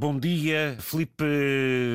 Bom 0.00 0.16
dia, 0.16 0.76
Filipe 0.78 1.24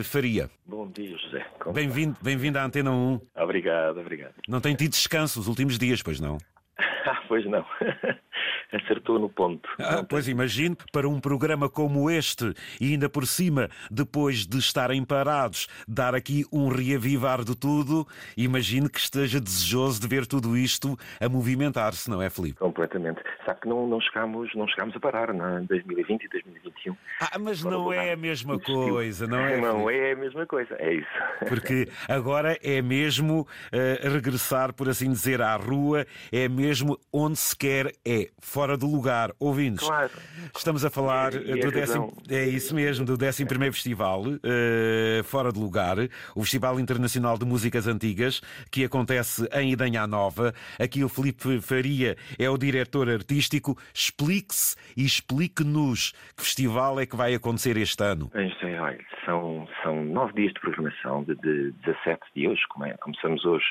Faria. 0.03 0.49
Bom 0.65 0.91
dia, 0.91 1.17
José. 1.17 1.45
Bem-vindo 1.73 2.17
bem 2.21 2.57
à 2.57 2.65
Antena 2.65 2.91
1. 2.91 3.21
Obrigado, 3.37 3.97
obrigado. 3.97 4.33
Não 4.45 4.59
tem 4.59 4.75
tido 4.75 4.91
descanso 4.91 5.39
os 5.39 5.47
últimos 5.47 5.79
dias, 5.79 6.03
pois 6.03 6.19
não? 6.19 6.37
Ah, 7.05 7.21
pois 7.27 7.45
não. 7.45 7.65
Acertou 8.73 9.19
no 9.19 9.29
ponto. 9.29 9.69
Ah, 9.79 10.03
pois 10.07 10.27
imagino, 10.27 10.75
para 10.91 11.07
um 11.07 11.19
programa 11.19 11.69
como 11.69 12.09
este, 12.09 12.53
e 12.81 12.91
ainda 12.93 13.07
por 13.07 13.27
cima, 13.27 13.69
depois 13.91 14.47
de 14.47 14.57
estarem 14.57 15.05
parados, 15.05 15.67
dar 15.87 16.15
aqui 16.15 16.43
um 16.51 16.69
reavivar 16.69 17.43
de 17.43 17.55
tudo, 17.55 18.07
imagino 18.35 18.89
que 18.89 18.99
esteja 18.99 19.39
desejoso 19.39 20.01
de 20.01 20.07
ver 20.07 20.25
tudo 20.25 20.57
isto 20.57 20.97
a 21.21 21.29
movimentar-se, 21.29 22.09
não 22.09 22.21
é, 22.21 22.29
Filipe? 22.29 22.59
Completamente. 22.59 23.21
Sabe 23.45 23.61
que 23.61 23.67
não, 23.67 23.87
não, 23.87 24.01
chegámos, 24.01 24.49
não 24.55 24.67
chegámos 24.67 24.95
a 24.95 24.99
parar 24.99 25.29
em 25.33 25.65
2020 25.65 26.23
e 26.23 26.29
2021. 26.29 26.97
Ah, 27.21 27.37
mas 27.39 27.61
Fora 27.61 27.75
não 27.75 27.93
é 27.93 28.13
a 28.13 28.17
mesma 28.17 28.59
coisa, 28.59 29.27
não 29.27 29.37
é? 29.37 29.61
Não 29.61 29.85
Filipe? 29.85 29.99
é 29.99 30.11
a 30.13 30.15
mesma 30.15 30.45
coisa, 30.47 30.75
é 30.79 30.93
isso. 30.95 31.07
Porque 31.47 31.87
agora 32.09 32.57
é 32.63 32.81
mesmo 32.81 33.47
eh, 33.71 33.99
regressar, 34.03 34.73
por 34.73 34.89
assim 34.89 35.11
dizer, 35.11 35.41
à 35.41 35.55
rua, 35.55 36.05
é 36.31 36.47
mesmo 36.47 36.97
onde 37.11 37.37
se 37.37 37.55
quer, 37.55 37.91
é 38.05 38.29
fora 38.39 38.62
do 38.77 38.87
lugar. 38.87 39.31
Ouvintes, 39.39 39.85
Claro. 39.87 40.09
estamos 40.55 40.83
a 40.85 40.89
falar 40.89 41.33
E- 41.33 41.51
e 41.51 41.59
do 41.59 41.71
décimo, 41.71 42.13
é 42.29 42.45
isso 42.45 42.73
mesmo, 42.73 43.05
do 43.05 43.13
11 43.13 43.71
Festival, 43.71 44.23
eh, 44.43 45.21
fora 45.23 45.51
de 45.51 45.59
lugar, 45.59 45.97
o 46.35 46.41
Festival 46.41 46.79
Internacional 46.79 47.37
de 47.37 47.45
Músicas 47.45 47.85
Antigas, 47.87 48.41
que 48.71 48.83
acontece 48.85 49.47
em 49.53 49.71
Idanha 49.73 50.07
Nova. 50.07 50.53
Aqui 50.79 51.03
o 51.03 51.09
Filipe 51.09 51.59
Faria 51.61 52.15
é 52.39 52.49
o 52.49 52.57
diretor 52.57 53.09
artístico. 53.09 53.77
Explique-se 53.93 54.75
e 54.97 55.03
explique-nos 55.05 56.11
que 56.35 56.43
festival 56.43 56.99
é 56.99 57.05
que 57.05 57.15
vai 57.15 57.33
acontecer 57.35 57.77
este 57.77 58.03
ano. 58.03 58.31
Olha, 58.33 58.99
são, 59.25 59.67
são 59.81 60.03
nove 60.03 60.33
dias 60.33 60.53
de 60.53 60.59
programação, 60.59 61.23
de, 61.23 61.35
de 61.35 61.71
17 61.85 62.21
de 62.35 62.47
hoje, 62.47 62.61
come- 62.69 62.93
começamos 62.97 63.45
hoje 63.45 63.65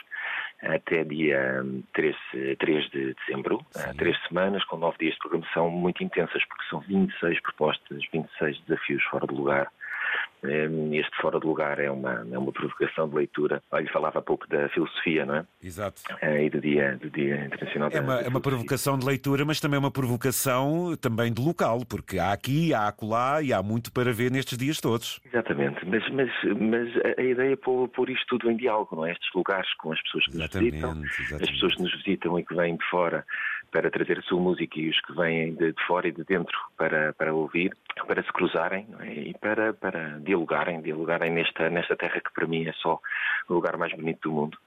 até 0.62 1.05
dia 1.05 1.61
hum, 1.65 1.83
3, 1.93 2.15
eh, 2.34 2.56
3 2.59 2.89
de 2.91 3.15
dezembro, 3.15 3.61
Sim. 3.73 3.83
eh, 3.91 3.95
três 3.99 4.17
semanas 4.29 4.65
com 4.73 4.78
nove 4.78 4.97
dias 5.01 5.12
de 5.12 5.19
programação 5.19 5.70
muito 5.70 6.03
intensas, 6.03 6.42
porque 6.47 6.65
são 6.70 6.81
26 6.81 7.41
propostas, 7.42 8.03
26 8.11 8.59
desafios 8.61 9.03
fora 9.05 9.27
de 9.27 9.34
lugar. 9.34 9.70
Hum, 10.45 10.93
Este 10.95 11.17
fora 11.21 11.39
de 11.39 11.47
lugar 11.47 11.79
é 11.79 11.91
uma, 11.91 12.27
é 12.31 12.39
uma 12.39 12.53
provocação 12.53 13.09
de 13.09 13.15
leitura. 13.15 13.62
Olha, 13.71 13.89
falava 13.93 14.19
há 14.19 14.23
pouco 14.23 14.47
da 14.49 14.69
filosofia, 14.71 15.25
não 15.25 15.37
é? 15.37 15.45
Exato. 15.62 16.03
Eh, 16.21 16.45
E 16.47 16.51
do 16.51 16.61
Dia, 16.61 16.99
do 17.01 17.09
dia 17.11 17.45
Internacional 17.47 17.91
da 17.91 17.99
É 17.99 18.01
uma, 18.01 18.17
da 18.17 18.23
é 18.23 18.29
uma 18.29 18.41
provocação 18.41 18.99
de 18.99 19.07
leitura, 19.07 19.45
mas 19.45 19.61
também 19.61 19.77
é 19.77 19.81
uma 19.81 19.91
provocação 19.91 20.97
também 21.01 21.33
de 21.33 21.41
local, 21.43 21.81
porque 21.89 22.19
há 22.19 22.33
aqui, 22.33 22.73
há 22.75 22.89
acolá 22.89 23.43
e 23.43 23.53
há 23.53 23.62
muito 23.62 23.93
para 23.93 24.12
ver 24.12 24.31
nestes 24.31 24.57
dias 24.59 24.81
todos. 24.81 25.21
Exatamente, 25.25 25.84
mas, 25.87 26.03
mas, 26.11 26.31
mas 26.59 26.89
a- 27.19 27.23
ideia 27.23 27.53
é 27.53 27.56
pôr, 27.56 27.89
pôr 27.89 28.11
isto 28.11 28.27
tudo 28.27 28.51
em 28.51 28.56
diálogo, 28.56 28.97
não 28.97 29.06
é? 29.06 29.12
Estes 29.12 29.29
lugares 29.34 29.73
com 29.75 29.93
as 29.93 30.03
pessoas 30.03 30.25
que 30.27 30.37
nos 30.37 30.47
visitam, 30.49 30.79
Exatamente, 30.79 31.12
as 31.12 31.21
exatamente. 31.21 31.53
pessoas 31.53 31.75
que 31.77 31.83
nos 31.83 31.93
visitam 31.97 32.39
e 32.39 32.45
que 32.45 32.55
vêm 32.55 32.77
de 32.77 32.84
fora 32.91 33.25
para 33.71 33.91
trazer 33.91 34.19
a 34.19 34.23
sua 34.23 34.39
música 34.41 34.79
e 34.79 34.91
os 34.91 35.01
que 35.01 35.15
vêm 35.15 35.55
de, 35.55 35.73
de 35.73 35.87
fora 35.87 36.06
e 36.06 36.12
de 36.12 36.23
dentro 36.25 36.56
para, 36.77 37.12
para 37.15 37.33
ouvir, 37.34 37.75
para 38.07 38.23
se 38.23 38.33
cruzarem 38.33 38.87
é? 39.01 39.12
e 39.12 39.35
para, 39.35 39.73
para 39.75 40.19
dialogarem, 40.21 40.81
dialogarem 40.81 41.31
nesta, 41.31 41.69
nesta 41.71 41.97
terra 41.97 42.21
que 42.21 42.33
para 42.33 42.47
mim 42.47 42.67
é 42.67 42.73
só 42.75 43.01
o 43.49 43.55
lugar 43.55 43.77
mais 43.77 43.93
bonito 43.93 44.29
do 44.29 44.34
mundo. 44.34 44.59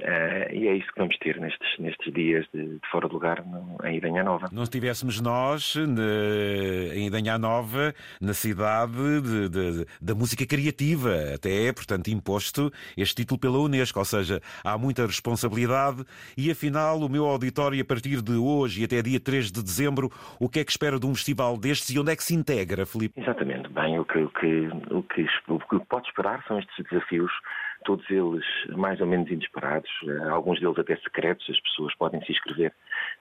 Eh, 0.00 0.50
e 0.54 0.68
é 0.68 0.74
isso 0.76 0.86
que 0.92 0.98
vamos 1.00 1.16
ter 1.18 1.40
nestes, 1.40 1.68
nestes 1.78 2.12
dias 2.14 2.46
de, 2.54 2.62
de 2.64 2.80
fora 2.90 3.08
de 3.08 3.14
lugar 3.14 3.44
no, 3.44 3.76
em 3.84 3.96
Idanha 3.96 4.22
Nova. 4.22 4.46
Não 4.52 4.62
estivéssemos 4.62 5.20
nós 5.20 5.74
na- 5.76 6.94
em 6.94 7.06
Idanha 7.08 7.36
Nova, 7.38 7.92
na 8.20 8.32
cidade 8.32 8.92
de- 9.22 9.48
de- 9.48 9.86
da 10.00 10.14
música 10.14 10.46
criativa, 10.46 11.12
até 11.34 11.66
é, 11.66 11.72
portanto, 11.72 12.08
imposto 12.08 12.70
este 12.96 13.16
título 13.22 13.40
pela 13.40 13.58
Unesco, 13.58 13.98
ou 13.98 14.04
seja, 14.04 14.40
há 14.64 14.78
muita 14.78 15.04
responsabilidade 15.06 16.04
e, 16.36 16.50
afinal, 16.50 16.98
o 17.00 17.08
meu 17.08 17.24
auditório, 17.26 17.80
a 17.80 17.84
partir 17.84 18.22
de 18.22 18.32
hoje 18.36 18.82
e 18.82 18.84
até 18.84 19.02
dia 19.02 19.18
3 19.20 19.50
de 19.50 19.62
dezembro, 19.62 20.10
o 20.38 20.48
que 20.48 20.60
é 20.60 20.64
que 20.64 20.70
espera 20.70 20.98
de 20.98 21.06
um 21.06 21.14
festival 21.14 21.56
destes 21.56 21.90
e 21.90 21.98
onde 21.98 22.12
é 22.12 22.16
que 22.16 22.22
se 22.22 22.34
integra, 22.34 22.86
Filipe? 22.86 23.20
Exatamente. 23.20 23.68
Bem, 23.70 23.98
o 23.98 24.04
que, 24.04 24.18
o 24.18 24.28
que, 24.30 24.68
o 24.90 25.02
que, 25.02 25.26
o 25.48 25.58
que 25.58 25.86
pode 25.86 26.06
esperar 26.08 26.42
são 26.46 26.58
estes 26.58 26.84
desafios, 26.90 27.30
todos 27.84 28.08
eles 28.10 28.44
mais 28.76 29.00
ou 29.00 29.06
menos 29.06 29.30
inesperados, 29.30 29.90
eh, 30.06 30.28
alguns 30.28 30.60
deles 30.60 30.78
até 30.78 30.96
secretos, 30.96 31.48
as 31.48 31.60
pessoas 31.60 31.94
podem 31.96 32.22
se 32.24 32.32
inscrever 32.32 32.72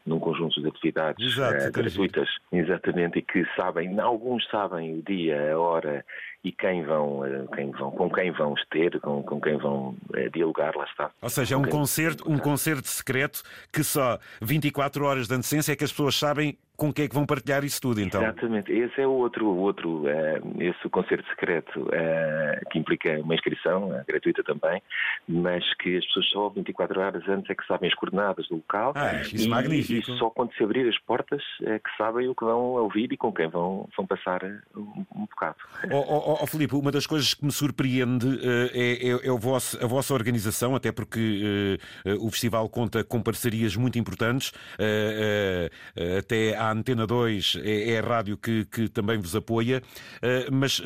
num 0.05 0.19
conjunto 0.19 0.61
de 0.61 0.67
atividades 0.67 1.25
Exato, 1.25 1.63
eh, 1.63 1.71
gratuitas, 1.71 2.29
exatamente, 2.51 3.19
e 3.19 3.21
que 3.21 3.45
sabem, 3.55 3.99
alguns 3.99 4.47
sabem 4.49 4.99
o 4.99 5.01
dia, 5.03 5.53
a 5.53 5.59
hora 5.59 6.05
e 6.47 6.51
quem 6.53 6.83
vão, 6.83 7.25
eh, 7.25 7.45
quem 7.53 7.71
vão 7.71 7.91
com 7.91 8.09
quem 8.09 8.31
vão 8.31 8.55
ter, 8.71 8.99
com, 9.01 9.21
com 9.21 9.41
quem 9.41 9.57
vão 9.57 9.95
eh, 10.15 10.29
dialogar, 10.29 10.75
lá 10.75 10.85
está. 10.85 11.11
Ou 11.21 11.29
seja, 11.29 11.55
é 11.55 11.57
um 11.57 11.65
concerto, 11.65 12.29
um 12.29 12.37
concerto 12.37 12.87
secreto 12.87 13.43
que 13.71 13.83
só 13.83 14.17
24 14.41 15.05
horas 15.05 15.27
de 15.27 15.33
antecedência 15.33 15.73
é 15.73 15.75
que 15.75 15.83
as 15.83 15.91
pessoas 15.91 16.15
sabem 16.15 16.57
com 16.77 16.93
quem 16.93 17.05
é 17.05 17.07
que 17.07 17.15
vão 17.15 17.25
partilhar 17.25 17.63
isso 17.63 17.81
tudo, 17.81 17.99
então. 17.99 18.21
Exatamente, 18.21 18.71
esse 18.71 19.01
é 19.01 19.07
o 19.07 19.11
outro, 19.11 19.47
outro 19.47 20.07
eh, 20.07 20.39
esse 20.59 20.87
concerto 20.89 21.27
secreto 21.29 21.87
que 22.71 22.77
implica 22.77 23.19
uma 23.19 23.33
inscrição 23.33 23.89
gratuita 24.07 24.43
também, 24.43 24.81
mas 25.27 25.63
que 25.75 25.97
as 25.97 26.05
pessoas 26.05 26.29
só 26.29 26.49
24 26.49 27.01
horas 27.01 27.27
antes 27.27 27.49
é 27.49 27.55
que 27.55 27.65
sabem 27.65 27.89
as 27.89 27.95
coordenadas 27.95 28.47
do 28.47 28.57
local 28.57 28.93
Ah, 28.95 29.21
isso 29.21 29.45
e, 29.45 29.47
magnífico. 29.47 30.11
e 30.11 30.17
só 30.19 30.29
quando 30.29 30.53
se 30.53 30.63
abrir 30.63 30.87
as 30.87 30.97
portas 30.99 31.41
é 31.63 31.79
que 31.79 31.89
sabem 31.97 32.29
o 32.29 32.35
que 32.35 32.45
vão 32.45 32.59
ouvir 32.59 33.11
e 33.11 33.17
com 33.17 33.33
quem 33.33 33.47
vão, 33.47 33.89
vão 33.97 34.05
passar 34.05 34.43
um, 34.75 35.05
um 35.15 35.25
bocado. 35.25 35.57
Ó 35.91 35.97
oh, 35.97 36.36
Filipe, 36.45 36.75
uma 36.75 36.91
das 36.91 37.07
coisas 37.07 37.33
que 37.33 37.43
me 37.43 37.51
surpreende 37.51 38.27
eh, 38.43 38.71
é, 38.73 39.07
é- 39.09 39.27
é 39.27 39.31
o 39.31 39.37
vosso- 39.39 39.81
a 39.83 39.87
vossa 39.87 40.13
organização, 40.13 40.75
até 40.75 40.91
porque 40.91 41.77
eh, 42.05 42.11
eh, 42.11 42.17
o 42.19 42.29
festival 42.29 42.67
conta 42.69 43.03
com 43.03 43.21
parcerias 43.21 43.75
muito 43.75 43.97
importantes. 43.97 44.51
até 46.19 46.55
a 46.55 46.71
Antena 46.71 47.07
2 47.07 47.57
é, 47.63 47.91
é 47.91 47.99
a 47.99 48.01
rádio 48.01 48.37
que, 48.37 48.65
que 48.65 48.87
também 48.89 49.17
vos 49.17 49.35
apoia. 49.35 49.81
Mas 50.51 50.81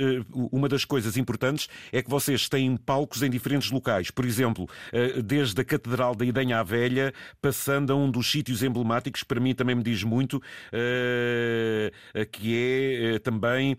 uma 0.51 0.67
das 0.69 0.85
coisas 0.85 1.17
importantes 1.17 1.67
é 1.91 2.01
que 2.01 2.09
vocês 2.09 2.47
têm 2.47 2.75
palcos 2.77 3.21
em 3.23 3.29
diferentes 3.29 3.71
locais. 3.71 4.11
Por 4.11 4.25
exemplo, 4.25 4.67
desde 5.23 5.59
a 5.61 5.65
Catedral 5.65 6.15
da 6.15 6.25
Idenha 6.25 6.59
à 6.59 6.63
Velha, 6.63 7.13
passando 7.41 7.91
a 7.91 7.95
um 7.95 8.09
dos 8.09 8.29
sítios 8.31 8.63
emblemáticos, 8.63 9.23
para 9.23 9.39
mim 9.39 9.53
também 9.55 9.75
me 9.75 9.83
diz 9.83 10.03
muito, 10.03 10.41
que 12.31 13.13
é 13.15 13.19
também 13.19 13.77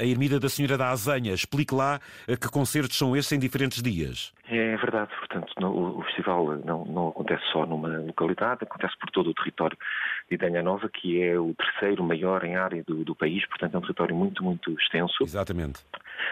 a 0.00 0.04
Ermida 0.04 0.38
da 0.40 0.48
Senhora 0.48 0.76
da 0.78 0.88
Azenha. 0.90 1.34
Explique 1.34 1.74
lá 1.74 2.00
eh, 2.26 2.36
que 2.36 2.48
concertos 2.48 2.96
são 2.96 3.14
esses 3.16 3.30
em 3.32 3.38
diferentes 3.38 3.82
dias. 3.82 4.32
É 4.50 4.76
verdade, 4.78 5.10
portanto, 5.18 5.52
no- 5.60 5.98
o 5.98 6.02
festival 6.04 6.56
não, 6.64 6.82
não 6.86 7.08
acontece 7.08 7.42
só 7.52 7.66
numa 7.66 7.98
localidade, 7.98 8.60
acontece 8.62 8.94
por 8.98 9.10
todo 9.10 9.28
o 9.28 9.34
território 9.34 9.76
de 10.28 10.34
Idanha 10.36 10.62
Nova, 10.62 10.88
que 10.88 11.22
é 11.22 11.38
o 11.38 11.52
terceiro 11.54 12.02
maior 12.02 12.42
em 12.44 12.56
área 12.56 12.82
do, 12.84 13.04
do 13.04 13.14
país, 13.14 13.46
portanto 13.46 13.74
é 13.74 13.78
um 13.78 13.82
território 13.82 14.16
muito, 14.16 14.42
muito 14.42 14.70
extenso. 14.80 15.22
Exatamente. 15.22 15.80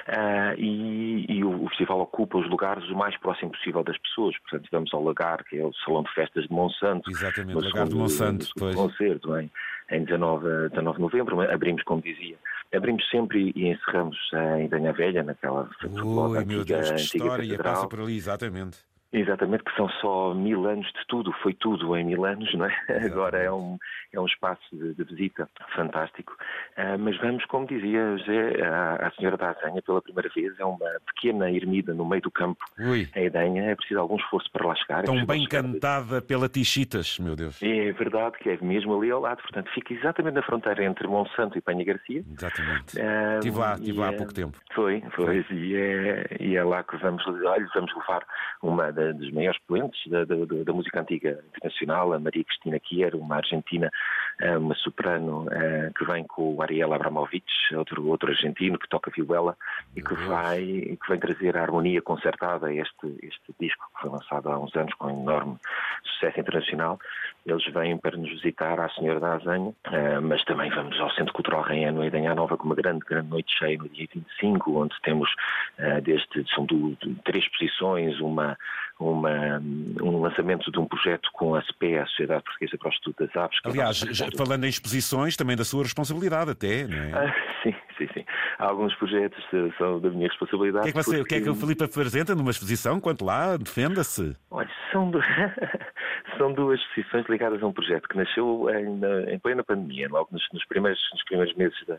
Ah, 0.09 0.55
e 0.57 1.27
e 1.29 1.45
o, 1.45 1.65
o 1.65 1.69
festival 1.69 2.01
ocupa 2.01 2.39
os 2.39 2.49
lugares 2.49 2.89
o 2.89 2.97
mais 2.97 3.17
próximo 3.19 3.51
possível 3.51 3.83
das 3.85 3.99
pessoas. 3.99 4.35
Portanto, 4.39 4.69
vamos 4.73 4.95
ao 4.95 5.03
Lagar, 5.05 5.45
que 5.45 5.59
é 5.59 5.65
o 5.65 5.73
Salão 5.85 6.03
de 6.03 6.13
Festas 6.15 6.45
de 6.45 6.53
Monsanto. 6.53 7.11
Exatamente, 7.11 7.55
Lagar 7.63 7.87
de 7.89 7.95
Monsanto, 7.95 8.47
no 8.57 8.75
concerto, 8.75 9.37
em, 9.39 9.51
em 9.91 10.05
19, 10.05 10.69
19 10.71 10.97
de 10.97 11.03
novembro. 11.03 11.41
Abrimos, 11.53 11.83
como 11.85 12.01
dizia, 12.01 12.37
abrimos 12.75 13.09
sempre 13.11 13.53
e 13.55 13.69
encerramos 13.69 14.17
em 14.59 14.69
Danha 14.69 14.93
Velha, 14.93 15.23
naquela 15.23 15.69
Ui, 15.85 16.45
meu 16.45 16.61
antiga, 16.61 16.77
Deus, 16.77 16.89
que 16.89 16.95
antiga 16.95 17.25
história! 17.25 17.45
catedral. 17.49 17.75
Passa 17.75 17.89
por 17.89 18.01
ali, 18.01 18.17
exatamente. 18.17 18.79
Exatamente, 19.21 19.65
que 19.65 19.75
são 19.75 19.89
só 20.01 20.35
mil 20.35 20.67
anos 20.67 20.87
de 20.89 21.07
tudo, 21.09 21.33
foi 21.43 21.55
tudo 21.55 21.97
em 21.97 22.05
mil 22.05 22.25
anos, 22.27 22.53
não 22.55 22.67
é? 22.67 22.77
Agora 23.07 23.39
é 23.39 23.51
um, 23.51 23.79
é 24.13 24.21
um 24.21 24.27
espaço 24.27 24.61
de, 24.73 24.95
de 24.95 25.05
visita 25.05 25.49
fantástico. 25.75 26.37
Ah, 26.77 26.99
mas 26.99 27.17
vamos, 27.19 27.45
como 27.47 27.67
dizia 27.67 28.17
José, 28.19 28.63
à, 28.63 29.07
à 29.07 29.11
Senhora 29.13 29.37
da 29.39 29.51
Azenha 29.51 29.81
pela 29.81 30.03
primeira 30.03 30.29
vez, 30.35 30.53
é 30.61 30.65
uma 30.65 30.87
pequena 31.15 31.51
ermida 31.51 31.95
no 31.95 32.05
meio 32.05 32.21
do 32.23 32.31
campo, 32.31 32.63
Ui, 32.79 33.09
em 33.17 33.25
Edenha, 33.25 33.71
é 33.71 33.75
preciso 33.75 33.99
algum 34.01 34.17
esforço 34.17 34.51
para 34.53 34.67
lá 34.67 34.75
chegar. 34.75 35.01
é 35.01 35.03
tão 35.05 35.15
preciso 35.15 35.27
bem 35.27 35.41
chegar- 35.45 35.63
cantada 35.63 36.21
pela 36.21 36.49
Tichitas, 36.49 37.19
meu 37.19 37.35
Deus. 37.35 37.63
É 37.63 37.93
verdade 37.93 38.37
que 38.39 38.51
é 38.51 38.59
mesmo 38.61 38.95
ali 38.99 39.11
ao 39.11 39.21
lado, 39.21 39.41
portanto 39.41 39.71
fica 39.73 39.95
exatamente 39.95 40.35
na 40.35 40.43
fronteira 40.43 40.85
entre 40.85 41.07
Monsanto 41.09 41.57
e 41.57 41.61
Penha 41.63 41.85
Garcia. 41.85 42.23
Exatamente. 42.31 43.01
Ah, 43.01 43.37
Estive 43.39 43.59
lá, 43.59 43.75
estive 43.77 43.99
lá 43.99 44.09
há 44.09 44.13
é- 44.13 44.17
pouco 44.17 44.35
tempo. 44.35 44.59
Foi, 44.75 45.03
foi, 45.15 45.45
e 45.53 45.75
é, 45.75 46.27
e 46.39 46.55
é 46.57 46.63
lá 46.63 46.83
que 46.85 46.97
vamos, 46.99 47.25
olha, 47.27 47.67
vamos 47.75 47.95
levar 47.97 48.23
uma 48.63 48.93
da- 48.93 49.06
dos 49.13 49.31
maiores 49.33 49.59
expoentes 49.61 50.01
da, 50.11 50.25
da- 50.25 50.35
da- 50.65 50.73
música 50.73 51.01
antiga 51.01 51.43
internacional, 51.49 52.13
a 52.13 52.19
Maria 52.19 52.45
Cristina 52.45 52.79
Kier, 52.79 53.15
uma 53.17 53.37
argentina 53.37 53.91
uma 54.61 54.75
soprano 54.75 55.47
que 55.97 56.05
vem 56.05 56.25
com 56.25 56.55
o 56.55 56.63
Ariel 56.63 56.93
Abramovich, 56.93 57.47
outro, 57.75 58.07
outro 58.07 58.29
argentino 58.31 58.79
que 58.79 58.89
toca 58.89 59.11
vihuela 59.11 59.57
e 59.97 60.03
que 60.03 60.15
vai 60.27 60.63
que 60.67 61.09
vem 61.09 61.19
trazer 61.19 61.57
a 61.57 61.63
harmonia 61.63 62.03
concertada 62.03 62.67
a 62.67 62.75
este, 62.75 63.07
este 63.23 63.55
disco 63.59 63.83
que 63.95 64.03
foi 64.03 64.11
lançado 64.11 64.51
há 64.51 64.59
uns 64.59 64.75
anos 64.77 64.93
com 64.95 65.09
enorme 65.09 65.57
sucesso 66.05 66.39
internacional. 66.41 66.99
Eles 67.47 67.65
vêm 67.73 67.97
para 67.97 68.17
nos 68.17 68.29
visitar 68.31 68.79
à 68.79 68.89
Senhora 68.91 69.21
da 69.21 69.35
Azanha, 69.35 69.73
mas 70.23 70.45
também 70.45 70.69
vamos 70.71 70.99
ao 71.01 71.11
Centro 71.13 71.33
Cultural 71.33 71.63
Raiano 71.63 72.03
em 72.05 72.09
Idanha 72.09 72.35
Nova 72.35 72.57
com 72.57 72.65
uma 72.65 72.75
grande, 72.75 73.05
grande 73.07 73.29
noite 73.29 73.57
cheia 73.59 73.79
no 73.79 73.89
dia 73.89 74.07
25, 74.15 74.83
onde 74.83 74.95
temos 75.03 75.31
desde, 76.03 76.45
são 76.55 76.67
do, 76.67 76.97
três 77.25 77.45
exposições, 77.45 78.19
uma, 78.21 78.57
uma, 78.99 79.61
um 80.03 80.21
lançamento 80.21 80.71
de 80.71 80.79
um 80.79 80.87
projeto 80.87 81.29
com 81.33 81.55
a 81.55 81.63
SPE, 81.63 81.99
a 81.99 82.07
Sociedade 82.07 82.43
Portuguesa 82.45 82.79
para 82.79 82.89
o 82.89 82.93
Estudo 82.93 83.17
das 83.19 83.37
Aves. 83.37 83.59
Aliás, 83.65 84.03
é 84.03 84.37
falando 84.37 84.65
em 84.65 84.69
exposições, 84.69 85.37
também 85.37 85.57
da 85.57 85.65
sua 85.65 85.83
responsabilidade 85.83 86.51
até, 86.51 86.87
não 86.87 86.97
é? 86.97 87.13
Ah, 87.13 87.35
sim, 87.63 87.75
sim, 87.99 88.09
sim. 88.15 88.25
Há 88.59 88.65
alguns 88.65 88.95
projetos 88.95 89.45
que 89.51 89.73
são 89.77 90.01
da 90.01 90.09
minha 90.09 90.29
responsabilidade. 90.29 90.81
O 90.81 90.83
que 90.85 90.89
é 90.89 90.93
que, 90.93 91.05
você, 91.05 91.19
porque... 91.19 91.23
o, 91.23 91.27
que, 91.27 91.35
é 91.35 91.41
que 91.43 91.51
o 91.51 91.55
Filipe 91.55 91.85
apresenta 91.85 92.35
numa 92.35 92.51
exposição? 92.51 92.99
Quanto 92.99 93.25
lá? 93.25 93.57
Defenda-se. 93.57 94.35
Olha, 94.51 94.71
são. 94.91 95.11
são 96.37 96.53
duas 96.53 96.81
exposições 96.81 97.27
ligadas 97.29 97.63
a 97.63 97.67
um 97.67 97.73
projeto 97.73 98.09
que 98.09 98.17
nasceu 98.17 98.69
em, 98.71 99.33
em 99.33 99.39
plena 99.39 99.65
pandemia, 99.65 100.09
logo 100.09 100.29
nos, 100.33 100.47
nos, 100.53 100.65
primeiros, 100.67 101.01
nos 101.13 101.25
primeiros 101.25 101.55
meses 101.55 101.77
da, 101.87 101.97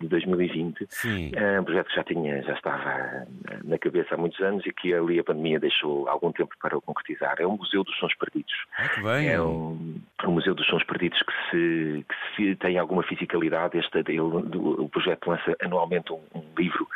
de 0.00 0.08
2020. 0.08 0.86
Sim. 0.88 1.30
É 1.34 1.60
um 1.60 1.64
projeto 1.64 1.88
que 1.88 1.96
já 1.96 2.04
tinha, 2.04 2.42
já 2.42 2.54
estava 2.54 3.26
na 3.64 3.78
cabeça 3.78 4.14
há 4.14 4.18
muitos 4.18 4.40
anos 4.40 4.64
e 4.66 4.72
que 4.72 4.92
ali 4.92 5.18
a 5.18 5.24
pandemia 5.24 5.58
deixou 5.58 6.08
algum 6.08 6.32
tempo 6.32 6.54
para 6.60 6.76
o 6.76 6.80
concretizar. 6.82 7.36
É 7.38 7.46
o 7.46 7.52
Museu 7.52 7.84
dos 7.84 7.96
Sons 7.98 8.14
Perdidos. 8.16 8.54
Ah, 8.76 9.02
bem. 9.02 9.28
É 9.28 9.40
um, 9.40 10.00
um 10.24 10.30
Museu 10.30 10.54
dos 10.54 10.66
Sons 10.66 10.84
Perdidos 10.84 11.22
que 11.22 11.32
se, 11.50 12.06
que 12.08 12.36
se 12.36 12.56
tem 12.56 12.78
alguma 12.78 13.02
fisicalidade. 13.02 13.78
Este, 13.78 13.98
ele, 13.98 14.20
o 14.20 14.88
projeto 14.88 15.28
lança 15.28 15.56
anualmente 15.60 16.12
um, 16.12 16.20
um 16.34 16.44
livro 16.56 16.86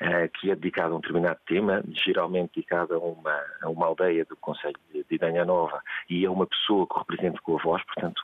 uh, 0.00 0.28
que 0.34 0.50
é 0.50 0.54
dedicado 0.54 0.94
a 0.94 0.96
um 0.96 1.00
determinado 1.00 1.38
tema, 1.46 1.82
geralmente 2.04 2.52
dedicado 2.54 2.94
a 2.94 2.98
uma, 2.98 3.40
a 3.62 3.68
uma 3.68 3.86
aldeia 3.86 4.24
do 4.24 4.36
Conselho 4.36 4.76
de 4.92 5.14
Idanha 5.14 5.44
Nova 5.44 5.82
e 6.08 6.24
a 6.26 6.30
uma 6.30 6.46
pessoa 6.46 6.86
que 6.86 6.94
o 6.94 6.98
represente 6.98 7.40
com 7.42 7.58
a 7.58 7.62
voz, 7.62 7.82
portanto 7.84 8.22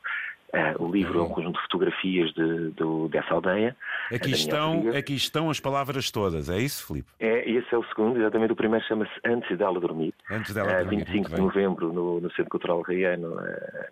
Uh, 0.53 0.83
o 0.83 0.91
livro 0.91 1.17
é 1.17 1.23
um 1.23 1.29
conjunto 1.29 1.55
de 1.55 1.61
fotografias 1.63 2.31
de, 2.33 2.69
de, 2.73 3.09
dessa 3.09 3.33
aldeia. 3.33 3.75
Aqui 4.13 4.29
estão, 4.29 4.89
aqui 4.95 5.15
estão 5.15 5.49
as 5.49 5.59
palavras 5.59 6.11
todas, 6.11 6.47
é 6.47 6.59
isso, 6.59 6.85
Filipe? 6.85 7.09
É, 7.19 7.49
esse 7.49 7.73
é 7.73 7.77
o 7.77 7.83
segundo, 7.85 8.19
exatamente. 8.19 8.53
O 8.53 8.55
primeiro 8.55 8.85
chama-se 8.85 9.11
Antes 9.25 9.57
dela 9.57 9.79
dormir. 9.79 10.13
Antes 10.29 10.53
dela 10.53 10.71
uh, 10.71 10.85
dormir. 10.85 11.05
25 11.05 11.29
de 11.31 11.41
novembro, 11.41 11.91
no, 11.91 12.21
no 12.21 12.29
Centro 12.33 12.51
Cultural 12.51 12.83
Reiano, 12.83 13.29
uh, 13.29 13.43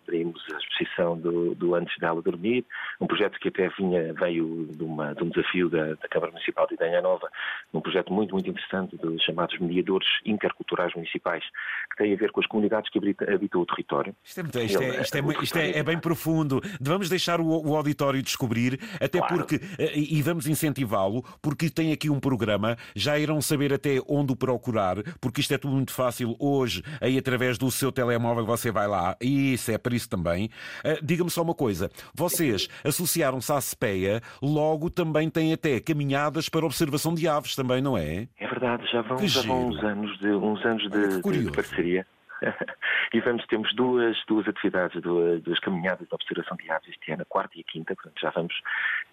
abrimos 0.03 0.39
a 0.53 0.57
exposição 0.57 1.17
do, 1.17 1.55
do, 1.55 1.73
Antes 1.73 1.97
dela 1.97 2.21
dormir, 2.21 2.63
um 2.99 3.07
projeto 3.07 3.39
que 3.39 3.47
até 3.47 3.67
vinha, 3.69 4.13
veio 4.13 4.67
de, 4.69 4.83
uma, 4.83 5.15
de 5.15 5.23
um 5.23 5.29
desafio 5.29 5.67
da, 5.67 5.95
da, 5.95 6.07
Câmara 6.11 6.31
Municipal 6.31 6.67
de 6.67 6.75
Idanha 6.75 7.01
Nova, 7.01 7.27
um 7.73 7.81
projeto 7.81 8.13
muito, 8.13 8.33
muito 8.33 8.47
interessante 8.47 8.95
dos 8.97 9.19
chamados 9.23 9.57
mediadores 9.57 10.07
interculturais 10.23 10.93
municipais, 10.93 11.43
que 11.89 12.03
tem 12.03 12.13
a 12.13 12.17
ver 12.17 12.31
com 12.31 12.39
as 12.39 12.45
comunidades 12.45 12.91
que 12.91 12.99
habitam, 12.99 13.61
o 13.61 13.65
território. 13.65 14.15
Isto, 14.23 14.41
é, 14.41 14.43
isto, 14.43 14.59
é, 14.59 15.01
isto, 15.01 15.17
é, 15.17 15.43
isto 15.43 15.57
é, 15.57 15.79
é 15.79 15.83
bem 15.83 15.97
profundo 15.97 16.50
fundo, 16.51 16.77
vamos 16.79 17.09
deixar 17.09 17.39
o, 17.39 17.45
o 17.45 17.75
auditório 17.75 18.21
descobrir, 18.21 18.79
até 18.99 19.19
claro. 19.19 19.35
porque, 19.35 19.61
eh, 19.77 19.93
e 19.95 20.21
vamos 20.21 20.47
incentivá-lo, 20.47 21.23
porque 21.41 21.69
tem 21.69 21.91
aqui 21.91 22.09
um 22.09 22.19
programa, 22.19 22.77
já 22.95 23.17
irão 23.17 23.41
saber 23.41 23.73
até 23.73 23.99
onde 24.07 24.33
o 24.33 24.35
procurar, 24.35 24.97
porque 25.19 25.41
isto 25.41 25.53
é 25.53 25.57
tudo 25.57 25.75
muito 25.75 25.93
fácil 25.93 26.35
hoje, 26.39 26.83
aí 26.99 27.17
através 27.17 27.57
do 27.57 27.69
seu 27.71 27.91
telemóvel 27.91 28.45
você 28.45 28.71
vai 28.71 28.87
lá, 28.87 29.15
e 29.21 29.53
isso 29.53 29.71
é 29.71 29.77
para 29.77 29.95
isso 29.95 30.09
também. 30.09 30.49
Uh, 30.85 31.03
Diga-me 31.03 31.29
só 31.29 31.41
uma 31.41 31.55
coisa, 31.55 31.89
vocês 32.13 32.67
associaram-se 32.83 33.51
à 33.51 33.59
CPEA, 33.59 34.21
logo 34.41 34.89
também 34.89 35.29
têm 35.29 35.53
até 35.53 35.79
caminhadas 35.79 36.49
para 36.49 36.65
observação 36.65 37.13
de 37.13 37.27
aves 37.27 37.55
também, 37.55 37.81
não 37.81 37.97
é? 37.97 38.27
É 38.37 38.47
verdade, 38.47 38.83
já 38.91 39.01
vão, 39.01 39.17
já 39.27 39.41
vão 39.41 39.67
uns 39.67 39.83
anos 39.83 40.19
de, 40.19 40.27
uns 40.27 40.65
anos 40.65 40.83
de, 40.89 41.43
de 41.43 41.51
parceria. 41.51 42.05
e 43.13 43.19
vamos, 43.21 43.45
temos 43.47 43.73
duas, 43.75 44.17
duas 44.27 44.47
atividades, 44.47 45.01
duas, 45.01 45.41
duas 45.41 45.59
caminhadas 45.59 46.07
de 46.07 46.13
observação 46.13 46.57
de 46.57 46.69
aves 46.71 46.89
este 46.89 47.11
ano, 47.11 47.21
a 47.21 47.25
quarta 47.25 47.57
e 47.57 47.61
a 47.61 47.71
quinta, 47.71 47.95
portanto 47.95 48.19
já 48.19 48.29
vamos 48.31 48.53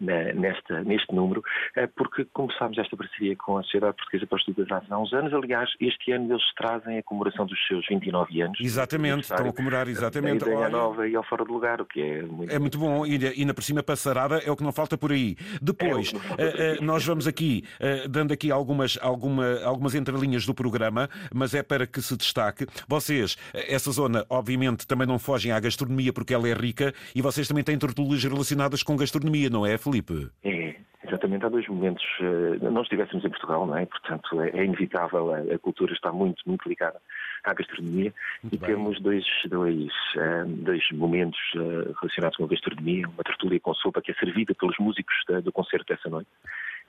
na, 0.01 0.33
nesta, 0.33 0.83
neste 0.85 1.15
número, 1.15 1.43
eh, 1.77 1.87
porque 1.87 2.25
começámos 2.33 2.79
esta 2.79 2.97
parceria 2.97 3.37
com 3.37 3.59
a 3.59 3.63
Sociedade 3.63 3.97
Portuguesa 3.97 4.27
para 4.27 4.37
o 4.37 4.39
Estudo 4.39 4.65
das 4.65 4.73
Aves 4.73 4.93
há 4.93 4.99
uns 4.99 5.13
anos. 5.13 5.33
Aliás, 5.33 5.71
este 5.81 6.13
ano 6.13 6.33
eles 6.33 6.43
trazem 6.57 6.99
a 6.99 7.03
comemoração 7.03 7.47
dos 7.47 7.59
seus 7.67 7.87
29 7.89 8.43
anos. 8.43 8.59
Exatamente, 8.61 9.23
estão 9.23 9.49
a 9.49 9.53
comemorar 9.53 9.89
exatamente. 9.89 10.45
A 10.45 10.53
ideia 10.53 10.69
nova 10.69 11.07
e 11.07 11.15
ao 11.15 11.25
fora 11.25 11.45
de 11.45 11.53
lugar, 11.53 11.81
o 11.81 11.87
que 11.87 12.01
é 12.01 12.23
muito, 12.23 12.53
é 12.53 12.59
muito 12.59 12.79
bom. 12.79 13.05
E, 13.07 13.45
na 13.45 13.55
por 13.55 13.63
cima 13.63 13.83
passarada 13.83 14.39
é 14.39 14.51
o 14.51 14.57
que 14.57 14.63
não 14.63 14.73
falta 14.73 14.97
por 14.97 15.13
aí. 15.13 15.37
Depois, 15.61 16.13
é 16.39 16.81
nós 16.81 17.05
vamos 17.05 17.27
aqui, 17.27 17.65
dando 18.09 18.33
aqui 18.33 18.51
algumas, 18.51 18.99
alguma, 19.01 19.61
algumas 19.65 19.95
entrelinhas 19.95 20.47
do 20.47 20.55
programa, 20.55 21.09
mas 21.35 21.55
é 21.55 21.63
para 21.63 21.87
que 21.87 22.01
se 22.01 22.17
destaque. 22.17 22.67
Vocês 22.87 23.18
vocês, 23.19 23.37
essa 23.53 23.91
zona, 23.91 24.25
obviamente, 24.31 24.87
também 24.87 25.07
não 25.07 25.19
fogem 25.19 25.53
à 25.53 25.59
gastronomia 25.59 26.13
porque 26.13 26.35
ela 26.35 26.49
é 26.49 26.53
rica 26.53 26.93
e 27.15 27.21
vocês 27.21 27.49
também 27.49 27.65
têm 27.65 27.79
tertúlias 27.79 28.23
relacionadas 28.23 28.83
com 28.83 28.97
gastronomia, 28.97 29.51
não 29.51 29.67
é, 29.67 29.77
Felipe? 29.77 30.29
É, 30.45 30.77
exatamente. 31.05 31.45
Há 31.45 31.49
dois 31.49 31.67
momentos. 31.69 32.05
Eh, 32.21 32.71
nós 32.71 32.85
estivéssemos 32.85 33.25
em 33.25 33.31
Portugal, 33.31 33.67
não 33.67 33.77
é? 33.77 33.87
Portanto, 33.87 34.41
é, 34.41 34.51
é 34.51 34.65
inevitável. 34.65 35.33
A, 35.33 35.59
cultura 35.59 35.93
está 35.93 36.13
muito, 36.13 36.43
muito 36.47 36.69
ligada 36.69 37.01
à 37.45 37.55
gastronomia 37.55 38.13
muito 38.43 38.55
e 38.55 38.59
bem. 38.59 38.71
temos 38.71 39.01
dois, 39.01 39.25
dois, 39.47 39.93
eh, 40.17 40.45
dois 40.47 40.83
momentos 40.93 41.41
eh, 41.57 41.93
relacionados 42.01 42.37
com 42.37 42.45
a 42.45 42.49
gastronomia. 42.49 43.09
Uma 43.09 43.25
tertúlia 43.25 43.61
com 43.61 43.75
sopa 43.75 44.01
que 44.01 44.13
é 44.13 44.15
servida 44.15 44.55
pelos 44.55 44.77
músicos 44.79 45.17
do 45.43 45.53
concerto 45.53 45.87
dessa 45.93 46.09
noite. 46.09 46.29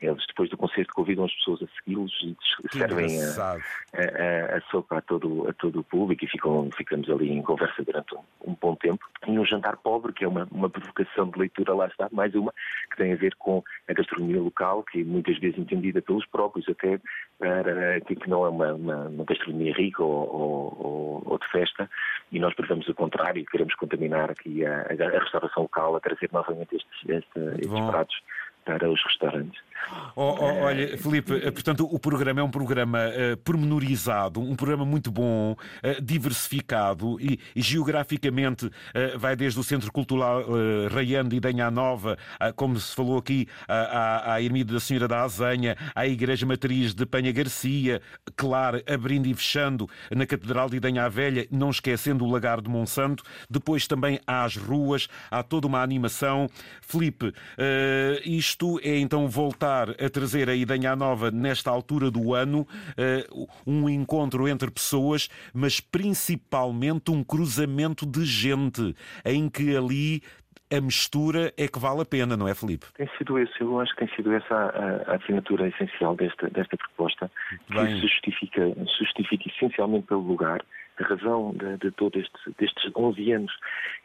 Eles, 0.01 0.25
depois 0.27 0.49
do 0.49 0.57
concerto, 0.57 0.93
convidam 0.93 1.25
as 1.25 1.33
pessoas 1.35 1.61
a 1.63 1.67
segui-los 1.77 2.13
e 2.23 2.35
servem 2.71 3.21
a, 3.21 3.51
a, 3.51 4.57
a, 4.57 4.61
sopa 4.71 4.97
a 4.97 5.01
todo, 5.01 5.47
a 5.49 5.53
todo 5.53 5.81
o 5.81 5.83
público 5.83 6.23
e 6.23 6.27
ficam, 6.27 6.69
ficamos 6.75 7.09
ali 7.09 7.29
em 7.29 7.41
conversa 7.41 7.83
durante 7.83 8.15
um, 8.15 8.21
um, 8.47 8.55
bom 8.59 8.75
tempo. 8.75 9.05
E 9.27 9.37
um 9.37 9.45
jantar 9.45 9.75
pobre, 9.77 10.13
que 10.13 10.23
é 10.23 10.27
uma, 10.27 10.47
uma 10.51 10.69
provocação 10.69 11.29
de 11.29 11.39
leitura, 11.39 11.73
lá 11.73 11.87
está, 11.87 12.07
mais 12.13 12.33
uma, 12.33 12.53
que 12.89 12.95
tem 12.95 13.11
a 13.11 13.17
ver 13.17 13.35
com 13.35 13.61
a 13.89 13.93
gastronomia 13.93 14.39
local, 14.39 14.83
que 14.83 15.03
muitas 15.03 15.37
vezes 15.37 15.59
entendida 15.59 16.01
pelos 16.01 16.25
próprios, 16.27 16.67
até 16.69 16.99
para 17.37 17.99
que 18.01 18.29
não 18.29 18.45
é 18.45 18.49
uma, 18.49 18.73
uma, 18.73 19.07
uma 19.09 19.25
gastronomia 19.25 19.73
rica 19.73 20.01
ou, 20.01 20.29
ou, 20.33 21.23
ou, 21.25 21.37
de 21.37 21.47
festa, 21.47 21.89
e 22.31 22.39
nós 22.39 22.53
prevemos 22.53 22.87
o 22.87 22.93
contrário, 22.93 23.45
queremos 23.45 23.75
contaminar 23.75 24.31
aqui 24.31 24.65
a, 24.65 24.81
a 24.83 25.19
restauração 25.19 25.63
local, 25.63 25.95
a 25.97 25.99
trazer 25.99 26.29
novamente 26.31 26.77
estes, 26.77 27.09
estes, 27.09 27.59
estes 27.59 27.85
pratos 27.85 28.21
para 28.65 28.89
os 28.89 29.03
restaurantes. 29.03 29.68
Oh, 30.15 30.35
oh, 30.37 30.63
olha, 30.63 30.97
Filipe, 30.97 31.33
eh, 31.33 31.51
portanto, 31.51 31.87
o 31.89 31.97
programa 31.97 32.41
é 32.41 32.43
um 32.43 32.51
programa 32.51 32.99
uh, 33.07 33.37
pormenorizado, 33.37 34.41
um 34.41 34.55
programa 34.55 34.83
muito 34.83 35.11
bom, 35.11 35.53
uh, 35.53 36.01
diversificado 36.01 37.19
e, 37.21 37.39
e 37.55 37.61
geograficamente 37.61 38.65
uh, 38.65 39.17
vai 39.17 39.35
desde 39.35 39.59
o 39.59 39.63
Centro 39.63 39.91
Cultural 39.91 40.41
uh, 40.41 40.93
Raiando 40.93 41.35
e 41.35 41.39
Danha 41.39 41.71
Nova, 41.71 42.17
como 42.55 42.79
se 42.79 42.93
falou 42.95 43.17
aqui, 43.17 43.47
à, 43.67 44.33
à 44.33 44.41
Ermida 44.41 44.73
da 44.73 44.79
Senhora 44.79 45.07
da 45.07 45.21
Azenha, 45.21 45.75
à 45.95 46.07
Igreja 46.07 46.45
Matriz 46.45 46.93
de 46.93 47.05
Penha 47.05 47.31
Garcia, 47.31 48.01
claro, 48.35 48.81
abrindo 48.91 49.27
e 49.27 49.33
fechando 49.33 49.87
na 50.11 50.25
Catedral 50.25 50.69
de 50.69 50.77
Idanha 50.77 51.09
Velha, 51.09 51.47
não 51.51 51.69
esquecendo 51.69 52.25
o 52.25 52.31
Lagar 52.31 52.61
de 52.61 52.69
Monsanto, 52.69 53.23
depois 53.49 53.87
também 53.87 54.19
às 54.25 54.55
ruas, 54.55 55.07
há 55.29 55.43
toda 55.43 55.67
uma 55.67 55.81
animação. 55.81 56.49
Filipe, 56.81 57.33
isto 58.25 58.79
é 58.83 58.97
então 58.97 59.27
voltar 59.27 59.68
voltar 59.69 59.89
a 59.91 60.09
trazer 60.09 60.49
a 60.49 60.55
Idanha 60.55 60.95
Nova 60.95 61.29
nesta 61.29 61.69
altura 61.69 62.09
do 62.09 62.33
ano, 62.33 62.67
eh, 62.97 63.25
um 63.65 63.87
encontro 63.87 64.47
entre 64.47 64.71
pessoas, 64.71 65.29
mas 65.53 65.79
principalmente 65.79 67.11
um 67.11 67.23
cruzamento 67.23 68.05
de 68.05 68.25
gente, 68.25 68.95
em 69.23 69.49
que 69.49 69.75
ali 69.75 70.21
a 70.71 70.81
mistura 70.81 71.51
é 71.57 71.67
que 71.67 71.79
vale 71.79 72.01
a 72.01 72.05
pena, 72.05 72.37
não 72.37 72.47
é, 72.47 72.53
Felipe? 72.53 72.85
Tem 72.95 73.09
sido 73.17 73.39
esse, 73.39 73.59
eu 73.59 73.79
acho 73.79 73.91
que 73.95 74.05
tem 74.05 74.15
sido 74.15 74.31
essa 74.33 74.55
a, 74.55 75.11
a 75.11 75.15
assinatura 75.15 75.67
essencial 75.67 76.15
desta, 76.15 76.49
desta 76.49 76.77
proposta, 76.77 77.31
que 77.67 77.85
se 77.87 78.01
justifica, 78.01 78.61
justifica 78.97 79.49
essencialmente 79.49 80.07
pelo 80.07 80.21
lugar, 80.21 80.63
a 80.99 81.03
razão 81.03 81.53
de, 81.55 81.77
de 81.77 81.91
todos 81.91 82.21
estes, 82.21 82.41
destes 82.59 82.91
11 82.95 83.31
anos 83.31 83.51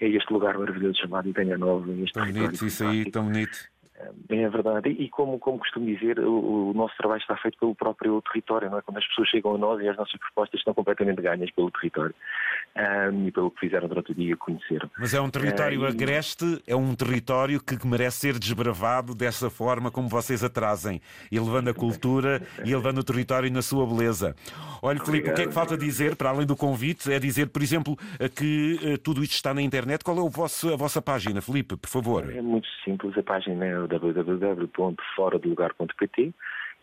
é 0.00 0.08
este 0.08 0.32
lugar 0.32 0.56
maravilhoso 0.56 1.00
chamado 1.00 1.28
Idanha 1.28 1.58
Nova. 1.58 1.90
Este 1.92 2.12
tão 2.12 2.26
bonito, 2.26 2.66
isso 2.66 2.86
aí, 2.86 3.10
tão 3.10 3.24
bonito 3.24 3.73
É 4.28 4.48
verdade. 4.48 4.88
E 4.90 5.08
como, 5.08 5.38
como 5.38 5.58
costumo 5.58 5.86
dizer, 5.86 6.18
o, 6.18 6.70
o, 6.70 6.72
nosso 6.74 6.96
trabalho 6.96 7.20
está 7.20 7.36
feito 7.36 7.58
pelo 7.58 7.74
próprio 7.74 8.20
território, 8.22 8.70
não 8.70 8.78
é? 8.78 8.82
Quando 8.82 8.98
as 8.98 9.06
pessoas 9.08 9.28
chegam 9.28 9.54
a 9.54 9.58
nós 9.58 9.80
e 9.82 9.88
as 9.88 9.96
nossas 9.96 10.18
propostas 10.18 10.60
estão 10.60 10.72
completamente 10.74 11.20
ganhas 11.20 11.50
pelo 11.50 11.70
território 11.70 12.14
um, 13.12 13.26
e 13.26 13.32
pelo 13.32 13.50
que 13.50 13.60
fizeram 13.60 13.88
durante 13.88 14.12
o 14.12 14.14
dia 14.14 14.36
conheceram. 14.36 14.90
Mas 14.98 15.14
é 15.14 15.20
um 15.20 15.30
território 15.30 15.82
uh, 15.82 15.86
agreste, 15.86 16.62
é 16.66 16.74
um 16.74 16.94
território 16.94 17.62
que 17.62 17.86
merece 17.86 18.18
ser 18.18 18.38
desbravado 18.38 19.14
dessa 19.14 19.50
forma 19.50 19.90
como 19.90 20.08
vocês 20.08 20.42
a 20.42 20.48
trazem, 20.48 21.00
e 21.30 21.38
levando 21.38 21.68
a 21.68 21.74
cultura 21.74 22.42
e 22.64 22.74
levando 22.74 22.98
o 22.98 23.04
território 23.04 23.50
na 23.50 23.62
sua 23.62 23.86
beleza. 23.86 24.34
Olha, 24.82 25.00
Filipe, 25.00 25.30
o 25.30 25.34
que 25.34 25.42
é 25.42 25.46
que 25.46 25.52
falta 25.52 25.76
dizer, 25.76 26.16
para 26.16 26.30
além 26.30 26.46
do 26.46 26.56
convite? 26.56 27.12
É 27.12 27.18
dizer, 27.18 27.48
por 27.48 27.62
exemplo, 27.62 27.96
que 28.36 28.78
uh, 28.82 28.98
tudo 28.98 29.22
isto 29.22 29.32
está 29.32 29.54
na 29.54 29.62
internet. 29.62 30.02
Qual 30.02 30.16
é 30.16 30.20
o 30.20 30.28
vosso, 30.28 30.72
a 30.72 30.76
vossa 30.76 31.00
página, 31.00 31.40
Filipe, 31.40 31.76
por 31.76 31.88
favor? 31.88 32.30
É 32.30 32.42
muito 32.42 32.68
simples, 32.84 33.16
a 33.16 33.22
página 33.22 33.64
é 33.64 33.86
www.foradelugar.pt 34.12 36.34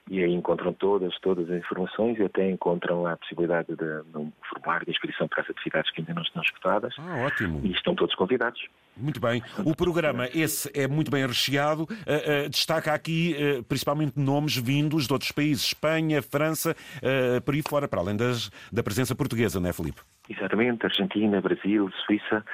e 0.10 0.24
aí 0.24 0.34
encontram 0.34 0.74
todas, 0.74 1.18
todas 1.20 1.50
as 1.50 1.58
informações 1.58 2.18
e 2.18 2.24
até 2.24 2.50
encontram 2.50 3.06
a 3.06 3.16
possibilidade 3.16 3.76
de, 3.76 4.18
um 4.18 4.32
formulário 4.50 4.86
de 4.86 4.92
inscrição 4.92 5.28
para 5.28 5.42
as 5.42 5.50
atividades 5.50 5.92
que 5.92 6.02
ainda 6.02 6.14
não 6.14 6.22
estão 6.22 6.42
escutadas. 6.42 6.94
Ah, 6.98 7.26
ótimo. 7.26 7.62
E 7.64 7.72
estão 7.72 7.96
todos 7.96 8.16
convidados. 8.16 8.62
Muito 8.98 9.22
bem. 9.22 9.42
O 9.64 9.76
programa, 9.76 10.28
esse 10.34 10.70
é 10.74 10.88
muito 10.88 11.10
bem 11.10 11.26
recheado. 11.26 11.84
Uh, 11.84 12.46
uh, 12.46 12.50
destaca 12.50 12.94
aqui 12.94 13.36
uh, 13.38 13.64
principalmente 13.64 14.20
nomes 14.20 14.58
vindos 14.58 15.08
de 15.08 15.14
outros 15.14 15.32
países, 15.32 15.64
Espanha, 15.64 16.22
França, 16.22 16.76
por 17.46 17.54
aí 17.54 17.62
fora, 17.68 17.88
para 17.88 18.02
além 18.02 18.16
das, 18.16 18.50
da 18.72 18.84
presença 18.84 19.16
portuguesa, 19.16 19.60
não 19.60 19.70
é, 19.70 19.74
Filipe? 19.74 20.02
Exatamente, 20.30 20.86
Argentina, 20.86 21.42
Brasil, 21.42 21.92
Suíça, 22.06 22.46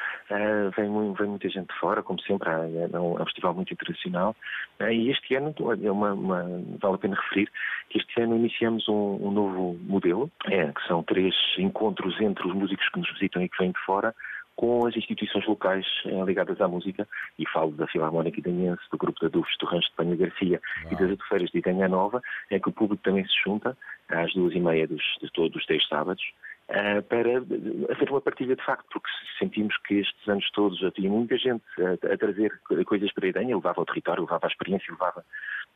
vem, 0.75 1.13
vem, 1.13 1.27
muita 1.27 1.49
gente 1.49 1.67
de 1.67 1.79
fora, 1.79 2.01
como 2.01 2.19
sempre, 2.21 2.49
é, 2.49 2.89
é 2.91 2.99
um, 2.99 3.17
é 3.17 3.21
um 3.21 3.25
festival 3.25 3.53
muito 3.53 3.73
internacional. 3.73 4.35
e 4.79 5.11
este 5.11 5.35
ano, 5.35 5.53
é 5.83 5.91
uma, 5.91 6.13
uma, 6.13 6.43
vale 6.79 6.95
a 6.95 6.97
pena 6.97 7.15
referir, 7.15 7.51
que 7.89 7.99
este 7.99 8.21
ano 8.21 8.35
iniciamos 8.37 8.87
um, 8.87 9.19
um 9.21 9.31
novo 9.31 9.77
modelo, 9.81 10.31
é, 10.45 10.71
que 10.71 10.87
são 10.87 11.03
três 11.03 11.35
encontros 11.57 12.19
entre 12.21 12.47
os 12.47 12.53
músicos 12.55 12.87
que 12.89 12.99
nos 12.99 13.11
visitam 13.13 13.43
e 13.43 13.49
que 13.49 13.57
vêm 13.57 13.71
de 13.71 13.79
fora, 13.85 14.15
com 14.57 14.87
as 14.87 14.97
instituições 14.97 15.45
locais 15.45 15.85
eh, 16.05 16.23
ligadas 16.25 16.59
à 16.59 16.67
música, 16.67 17.07
e 17.37 17.47
falo 17.47 17.71
da 17.73 17.85
Filarmónica 17.85 18.39
Idanhense, 18.39 18.81
do 18.91 18.97
Grupo 18.97 19.19
da 19.21 19.27
Dufes 19.27 19.55
do 19.59 19.67
Rancho 19.67 19.87
de 19.87 19.95
Panha 19.95 20.15
Garcia 20.15 20.59
e 20.91 20.95
das 20.95 21.11
Adufeiras 21.11 21.51
de 21.51 21.59
Idanha 21.59 21.87
Nova, 21.87 22.23
é 22.49 22.59
que 22.59 22.67
o 22.67 22.71
público 22.71 23.03
também 23.03 23.23
se 23.27 23.35
junta 23.45 23.77
às 24.09 24.33
duas 24.33 24.55
e 24.55 24.59
meia 24.59 24.87
dos, 24.87 25.03
de 25.21 25.31
todos 25.31 25.55
os 25.55 25.65
três 25.67 25.87
sábados, 25.87 26.23
Uh, 26.23 26.56
para 26.67 27.37
haver 27.37 28.09
uma 28.09 28.21
partilha 28.21 28.55
de 28.55 28.65
facto, 28.65 28.85
porque 28.91 29.07
sentimos 29.39 29.75
que 29.87 29.99
estes 29.99 30.27
anos 30.27 30.49
todos 30.51 30.77
já 30.79 30.91
tinha 30.91 31.09
muita 31.09 31.37
gente 31.37 31.63
a, 31.79 32.13
a 32.13 32.17
trazer 32.17 32.51
coisas 32.85 33.11
para 33.13 33.25
a 33.25 33.29
Idanha, 33.29 33.55
levava 33.55 33.81
ao 33.81 33.85
território, 33.85 34.23
levava 34.23 34.47
a 34.47 34.49
experiência, 34.49 34.91
levava 34.91 35.23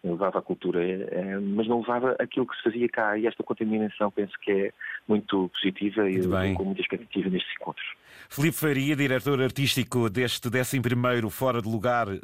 levava 0.04 0.40
a 0.40 0.42
cultura, 0.42 0.84
eh, 0.84 1.40
mas 1.40 1.68
não 1.68 1.80
levava 1.82 2.16
aquilo 2.20 2.48
que 2.48 2.56
se 2.58 2.64
fazia 2.64 2.90
cá. 2.90 3.18
E 3.18 3.28
esta 3.28 3.44
contaminação 3.44 4.10
penso 4.12 4.34
que 4.42 4.52
é 4.52 4.74
muito 5.08 5.50
positiva 5.50 6.10
e 6.10 6.56
com 6.56 6.64
muita 6.64 6.82
expectativa 6.82 7.30
nestes 7.30 7.54
encontros. 7.60 7.86
Filipe 8.30 8.58
Faria, 8.58 8.96
diretor 8.96 9.42
artístico 9.42 10.10
deste 10.10 10.48
11 10.48 11.30
Fora 11.30 11.62
de 11.62 11.68
Lugar, 11.68 12.08
uh, 12.08 12.20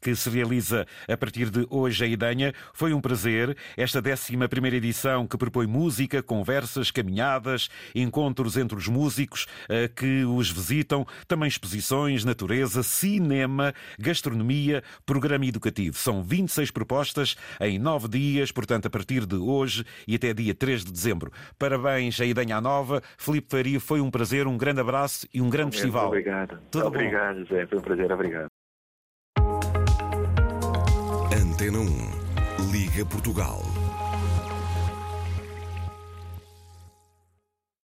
que 0.00 0.14
se 0.14 0.30
realiza 0.30 0.86
a 1.08 1.16
partir 1.16 1.50
de 1.50 1.66
hoje 1.68 2.04
em 2.04 2.12
Idanha. 2.12 2.52
Foi 2.72 2.92
um 2.92 3.00
prazer. 3.00 3.56
Esta 3.76 4.00
11 4.00 4.76
edição 4.76 5.26
que 5.26 5.36
propõe 5.36 5.66
música, 5.66 6.22
conversas, 6.22 6.90
caminhadas, 6.90 7.68
encontros 7.94 8.56
entre 8.56 8.76
os 8.76 8.88
músicos 8.88 9.46
uh, 9.64 9.92
que 9.94 10.24
os 10.24 10.50
visitam, 10.50 11.06
também 11.26 11.48
exposições, 11.48 12.24
natureza, 12.24 12.82
cinema, 12.82 13.74
gastronomia, 13.98 14.82
programa 15.04 15.46
educativo. 15.46 15.96
São 15.96 16.22
26 16.22 16.70
propostas 16.70 17.36
em 17.60 17.78
nove 17.78 18.08
dias, 18.08 18.50
portanto, 18.50 18.86
a 18.86 18.90
partir 18.90 19.26
de 19.26 19.36
hoje 19.36 19.84
e 20.06 20.14
até 20.14 20.32
dia 20.32 20.54
3 20.54 20.84
de 20.84 20.92
dezembro. 20.92 21.32
Parabéns 21.58 22.20
a 22.20 22.24
Idanha 22.24 22.60
Nova. 22.60 23.02
Felipe 23.16 23.48
Faria, 23.50 23.80
foi 23.80 24.00
um 24.00 24.10
prazer, 24.10 24.46
um 24.46 24.56
grande 24.56 24.80
abraço 24.80 25.01
e 25.32 25.40
um 25.40 25.50
grande 25.50 25.76
festival. 25.76 26.08
Obrigado. 26.08 26.58
Tudo 26.70 26.86
obrigado, 26.86 27.38
bom. 27.38 27.44
José. 27.46 27.66
Foi 27.66 27.78
um 27.78 27.82
prazer. 27.82 28.12
Obrigado. 28.12 28.48
Antena 31.34 31.78
1. 31.78 32.70
Liga 32.70 33.04
Portugal. 33.06 33.71